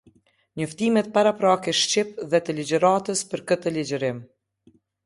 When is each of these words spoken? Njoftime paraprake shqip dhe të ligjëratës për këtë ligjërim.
Njoftime 0.61 1.03
paraprake 1.17 1.75
shqip 1.81 2.17
dhe 2.33 2.43
të 2.49 2.59
ligjëratës 2.61 3.25
për 3.35 3.47
këtë 3.53 3.79
ligjërim. 3.79 4.29